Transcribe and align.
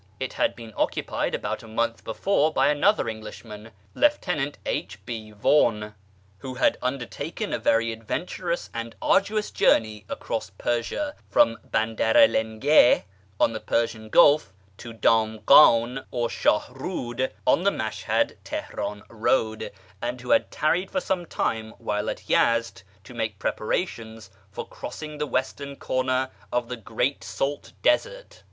It 0.19 0.33
had 0.33 0.55
been 0.55 0.73
occupied 0.75 1.35
about 1.35 1.61
a 1.61 1.67
month 1.67 2.03
before 2.03 2.51
by 2.51 2.69
another 2.69 3.07
Englishman, 3.07 3.69
Lieutenant 3.93 4.57
H. 4.65 4.97
B. 5.05 5.29
Vaughau, 5.31 5.91
who 6.39 6.55
had 6.55 6.79
undertaken 6.81 7.53
a 7.53 7.59
very 7.59 7.91
adventurous 7.91 8.71
and 8.73 8.95
arduous 8.99 9.51
journey 9.51 10.05
across 10.09 10.49
Persia, 10.57 11.13
from 11.29 11.59
Bandar 11.65 12.17
i 12.17 12.25
Lingd, 12.25 13.03
on 13.39 13.53
the 13.53 13.59
Persian 13.59 14.09
Gulf, 14.09 14.51
to 14.77 14.91
Damghan 14.91 16.03
or 16.09 16.29
Shahriid, 16.29 17.29
on 17.45 17.61
the 17.61 17.69
Mashhad 17.71 18.37
Tehenin 18.43 19.03
road, 19.07 19.71
and 20.01 20.19
who 20.19 20.31
had 20.31 20.49
tarried 20.49 20.89
for 20.89 20.99
some 20.99 21.25
while 21.77 22.09
at 22.09 22.27
Yezd 22.27 22.81
to 23.03 23.13
make 23.13 23.37
preparations 23.37 24.31
for 24.51 24.67
crossing 24.67 25.19
the 25.19 25.27
western 25.27 25.75
corner 25.75 26.31
of 26.51 26.69
the 26.69 26.75
great 26.77 27.23
Salt 27.23 27.73
Desert. 27.83 28.39